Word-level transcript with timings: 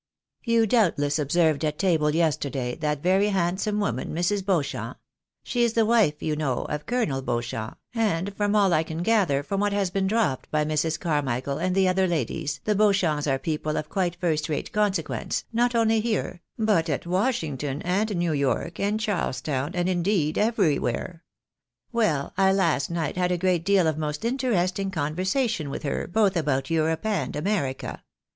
"You 0.43 0.65
doubtless 0.65 1.19
observed 1.19 1.63
at 1.63 1.77
table 1.77 2.09
yesterday 2.15 2.73
that 2.77 3.03
very 3.03 3.29
hand 3.29 3.61
some 3.61 3.79
woman, 3.79 4.15
Mrs. 4.15 4.43
Beauchamp; 4.43 4.97
she 5.43 5.63
is 5.63 5.73
the 5.73 5.85
wife, 5.85 6.23
you 6.23 6.35
know, 6.35 6.63
of 6.63 6.87
Colonel 6.87 7.21
Beauchamp, 7.21 7.77
and 7.93 8.35
from 8.35 8.55
all 8.55 8.73
I 8.73 8.81
can 8.81 9.03
gather 9.03 9.43
from 9.43 9.59
what 9.59 9.73
has 9.73 9.91
been 9.91 10.07
dropped 10.07 10.49
by 10.49 10.65
Mrs. 10.65 10.99
Carmichael 10.99 11.59
and 11.59 11.75
the 11.75 11.87
other 11.87 12.07
ladies, 12.07 12.61
the 12.63 12.73
Beauchamps 12.73 13.27
are 13.27 13.37
people 13.37 13.77
of 13.77 13.89
quite 13.89 14.15
first 14.15 14.49
rate 14.49 14.71
consequence, 14.71 15.43
not 15.53 15.75
only 15.75 15.99
here, 15.99 16.41
but 16.57 16.89
at 16.89 17.05
Washington, 17.05 17.79
and 17.83 18.15
New 18.15 18.33
York, 18.33 18.79
and 18.79 18.99
Charlestown, 18.99 19.69
and 19.75 19.87
indeed 19.87 20.35
every 20.35 20.79
where. 20.79 21.23
Well, 21.91 22.33
I 22.39 22.51
last 22.53 22.89
night 22.89 23.17
had 23.17 23.31
a 23.31 23.37
great 23.37 23.63
deal 23.63 23.85
of 23.85 23.99
most 23.99 24.25
interesting 24.25 24.89
conversation 24.89 25.69
with 25.69 25.83
her, 25.83 26.07
both 26.07 26.35
about 26.35 26.71
Europe 26.71 27.05
and 27.05 27.35
America. 27.35 28.01